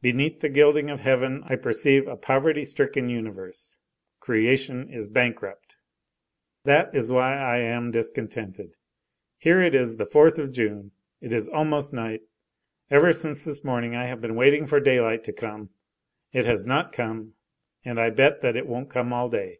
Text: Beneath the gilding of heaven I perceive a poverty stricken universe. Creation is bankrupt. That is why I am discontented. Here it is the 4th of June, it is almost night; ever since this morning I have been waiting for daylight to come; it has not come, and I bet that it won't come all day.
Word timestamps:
Beneath 0.00 0.40
the 0.40 0.48
gilding 0.48 0.88
of 0.88 1.00
heaven 1.00 1.42
I 1.46 1.56
perceive 1.56 2.06
a 2.06 2.14
poverty 2.16 2.62
stricken 2.64 3.08
universe. 3.08 3.78
Creation 4.20 4.88
is 4.88 5.08
bankrupt. 5.08 5.74
That 6.64 6.94
is 6.94 7.10
why 7.10 7.36
I 7.36 7.58
am 7.58 7.90
discontented. 7.90 8.76
Here 9.36 9.60
it 9.60 9.74
is 9.74 9.96
the 9.96 10.04
4th 10.06 10.38
of 10.38 10.52
June, 10.52 10.92
it 11.20 11.32
is 11.32 11.48
almost 11.48 11.92
night; 11.92 12.22
ever 12.88 13.12
since 13.12 13.44
this 13.44 13.64
morning 13.64 13.96
I 13.96 14.04
have 14.04 14.20
been 14.20 14.36
waiting 14.36 14.64
for 14.64 14.78
daylight 14.78 15.24
to 15.24 15.32
come; 15.32 15.70
it 16.30 16.46
has 16.46 16.64
not 16.64 16.92
come, 16.92 17.32
and 17.84 17.98
I 17.98 18.10
bet 18.10 18.42
that 18.42 18.54
it 18.54 18.68
won't 18.68 18.90
come 18.90 19.12
all 19.12 19.28
day. 19.28 19.58